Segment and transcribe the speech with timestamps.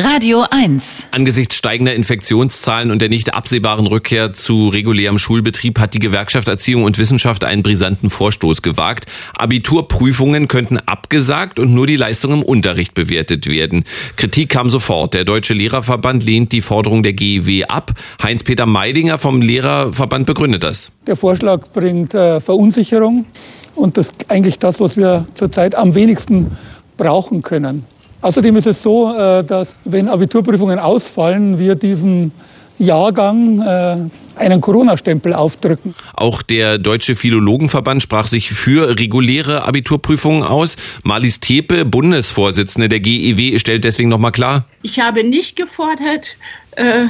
[0.00, 1.08] Radio 1.
[1.10, 6.84] Angesichts steigender Infektionszahlen und der nicht absehbaren Rückkehr zu regulärem Schulbetrieb hat die Gewerkschaft Erziehung
[6.84, 9.06] und Wissenschaft einen brisanten Vorstoß gewagt.
[9.36, 13.82] Abiturprüfungen könnten abgesagt und nur die Leistung im Unterricht bewertet werden.
[14.14, 15.14] Kritik kam sofort.
[15.14, 17.90] Der Deutsche Lehrerverband lehnt die Forderung der GEW ab.
[18.22, 20.92] Heinz-Peter Meidinger vom Lehrerverband begründet das.
[21.08, 23.26] Der Vorschlag bringt äh, Verunsicherung
[23.74, 26.56] und das ist eigentlich das, was wir zurzeit am wenigsten
[26.96, 27.84] brauchen können.
[28.20, 32.32] Außerdem ist es so, äh, dass wenn Abiturprüfungen ausfallen, wir diesen
[32.78, 33.96] Jahrgang äh,
[34.38, 35.94] einen Corona-Stempel aufdrücken.
[36.14, 40.76] Auch der Deutsche Philologenverband sprach sich für reguläre Abiturprüfungen aus.
[41.02, 44.64] Marlies Tepe, Bundesvorsitzende der GEW, stellt deswegen nochmal klar.
[44.82, 46.36] Ich habe nicht gefordert,
[46.76, 47.06] äh,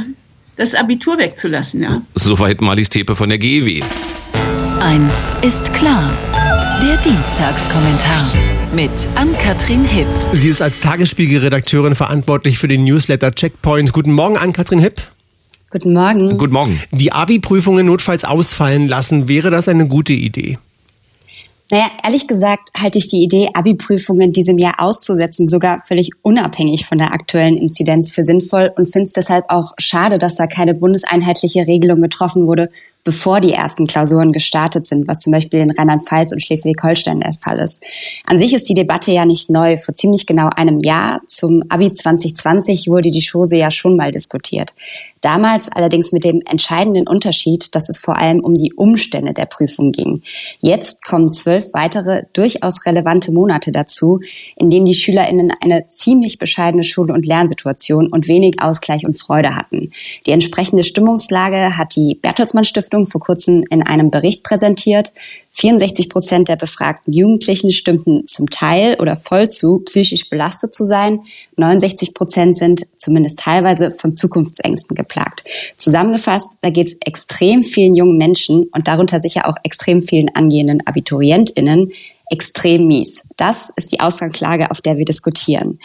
[0.57, 1.83] das Abitur wegzulassen.
[1.83, 2.03] Ja.
[2.15, 3.83] Soweit Marlies Tepe von der GEW.
[4.81, 6.09] Eins ist klar.
[6.81, 8.33] Der Dienstagskommentar
[8.73, 10.07] mit Ann-Kathrin Hipp.
[10.33, 13.93] Sie ist als Tagesspiegelredakteurin verantwortlich für den Newsletter Checkpoint.
[13.93, 15.03] Guten Morgen, Ann-Kathrin Hipp.
[15.71, 16.39] Guten Morgen.
[16.39, 16.81] Guten Morgen.
[16.93, 20.59] Die Abi-Prüfungen notfalls ausfallen lassen, wäre das eine gute Idee?
[21.71, 26.97] Naja, ehrlich gesagt halte ich die Idee, Abi-Prüfungen diesem Jahr auszusetzen, sogar völlig unabhängig von
[26.97, 31.67] der aktuellen Inzidenz für sinnvoll und finde es deshalb auch schade, dass da keine bundeseinheitliche
[31.67, 32.71] Regelung getroffen wurde,
[33.09, 37.59] bevor die ersten Klausuren gestartet sind, was zum Beispiel in Rheinland-Pfalz und Schleswig-Holstein der Fall
[37.59, 37.83] ist.
[38.27, 39.79] An sich ist die Debatte ja nicht neu.
[39.79, 44.75] Vor ziemlich genau einem Jahr, zum Abi 2020, wurde die Chose ja schon mal diskutiert.
[45.21, 49.93] Damals allerdings mit dem entscheidenden Unterschied, dass es vor allem um die Umstände der Prüfung
[49.93, 50.23] ging.
[50.61, 54.21] Jetzt kommen zwölf weitere durchaus relevante Monate dazu,
[54.57, 59.55] in denen die SchülerInnen eine ziemlich bescheidene Schul- und Lernsituation und wenig Ausgleich und Freude
[59.55, 59.91] hatten.
[60.27, 65.13] Die entsprechende Stimmungslage hat die Bertelsmann Stiftung vor kurzem in einem Bericht präsentiert.
[65.59, 71.21] 64 Prozent der befragten Jugendlichen stimmten zum Teil oder voll zu, psychisch belastet zu sein.
[71.57, 75.43] 69 Prozent sind zumindest teilweise von Zukunftsängsten geplagt.
[75.77, 80.87] Zusammengefasst, da geht es extrem vielen jungen Menschen und darunter sicher auch extrem vielen angehenden
[80.87, 81.91] AbiturientInnen
[82.31, 83.27] extrem mies.
[83.37, 85.81] Das ist die Ausgangslage, auf der wir diskutieren.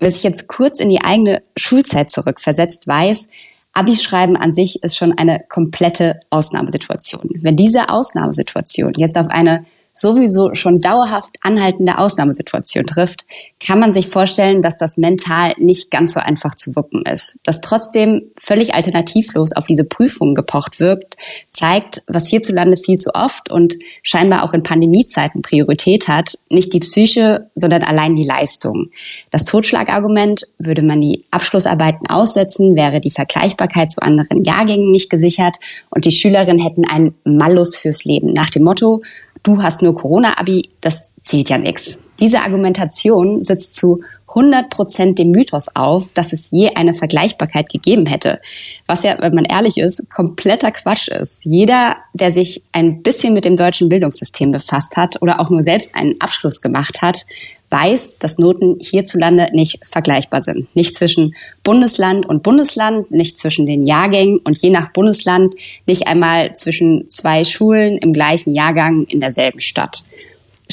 [0.00, 3.28] Wer sich jetzt kurz in die eigene Schulzeit zurückversetzt, weiß,
[3.74, 7.28] Abi-Schreiben an sich ist schon eine komplette Ausnahmesituation.
[7.42, 9.64] Wenn diese Ausnahmesituation jetzt auf eine
[9.96, 13.24] sowieso schon dauerhaft anhaltende Ausnahmesituation trifft,
[13.64, 17.38] kann man sich vorstellen, dass das mental nicht ganz so einfach zu wuppen ist.
[17.44, 21.16] Dass trotzdem völlig alternativlos auf diese Prüfung gepocht wirkt,
[21.48, 26.80] zeigt, was hierzulande viel zu oft und scheinbar auch in Pandemiezeiten Priorität hat, nicht die
[26.80, 28.90] Psyche, sondern allein die Leistung.
[29.30, 35.56] Das Totschlagargument, würde man die Abschlussarbeiten aussetzen, wäre die Vergleichbarkeit zu anderen Jahrgängen nicht gesichert
[35.90, 39.02] und die Schülerinnen hätten einen Malus fürs Leben nach dem Motto,
[39.44, 42.00] du hast nur Corona-Abi, das zählt ja nichts.
[42.18, 44.02] Diese Argumentation sitzt zu
[44.34, 48.40] 100 Prozent dem Mythos auf, dass es je eine Vergleichbarkeit gegeben hätte.
[48.86, 51.44] Was ja, wenn man ehrlich ist, kompletter Quatsch ist.
[51.44, 55.94] Jeder, der sich ein bisschen mit dem deutschen Bildungssystem befasst hat oder auch nur selbst
[55.94, 57.26] einen Abschluss gemacht hat,
[57.70, 60.74] weiß, dass Noten hierzulande nicht vergleichbar sind.
[60.76, 61.34] Nicht zwischen
[61.64, 65.54] Bundesland und Bundesland, nicht zwischen den Jahrgängen und je nach Bundesland
[65.86, 70.04] nicht einmal zwischen zwei Schulen im gleichen Jahrgang in derselben Stadt.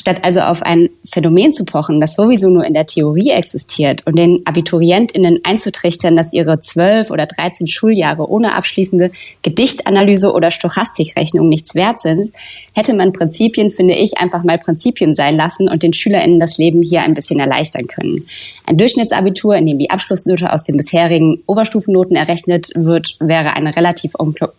[0.01, 4.17] Statt also auf ein Phänomen zu pochen, das sowieso nur in der Theorie existiert und
[4.17, 9.11] den AbiturientInnen einzutrichtern, dass ihre zwölf oder dreizehn Schuljahre ohne abschließende
[9.43, 12.31] Gedichtanalyse oder Stochastikrechnung nichts wert sind,
[12.73, 16.81] hätte man Prinzipien, finde ich, einfach mal Prinzipien sein lassen und den SchülerInnen das Leben
[16.81, 18.25] hier ein bisschen erleichtern können.
[18.65, 24.13] Ein Durchschnittsabitur, in dem die Abschlussnote aus den bisherigen Oberstufennoten errechnet wird, wäre eine relativ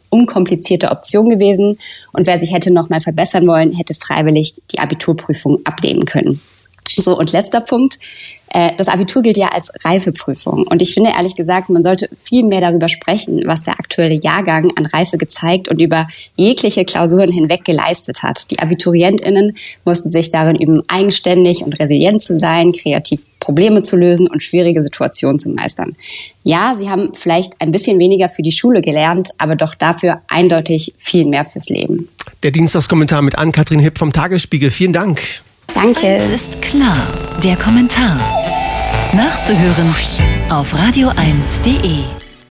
[0.08, 1.80] unkomplizierte Option gewesen
[2.12, 6.40] und wer sich hätte noch mal verbessern wollen, hätte freiwillig die Abiturprüfung Prüfung abnehmen können.
[6.96, 7.98] So, und letzter Punkt.
[8.54, 10.66] Äh, das Abitur gilt ja als Reifeprüfung.
[10.66, 14.72] Und ich finde ehrlich gesagt, man sollte viel mehr darüber sprechen, was der aktuelle Jahrgang
[14.76, 16.06] an Reife gezeigt und über
[16.36, 18.50] jegliche Klausuren hinweg geleistet hat.
[18.50, 19.56] Die AbiturientInnen
[19.86, 24.82] mussten sich darin üben, eigenständig und resilient zu sein, kreativ Probleme zu lösen und schwierige
[24.82, 25.94] Situationen zu meistern.
[26.44, 30.92] Ja, sie haben vielleicht ein bisschen weniger für die Schule gelernt, aber doch dafür eindeutig
[30.98, 32.08] viel mehr fürs Leben.
[32.42, 34.70] Der Dienstagskommentar mit Ann-Kathrin Hipp vom Tagesspiegel.
[34.70, 35.22] Vielen Dank.
[35.74, 36.06] Danke.
[36.06, 36.96] Eins ist klar,
[37.42, 38.18] der Kommentar.
[39.12, 39.94] Nachzuhören
[40.50, 42.21] auf radio1.de.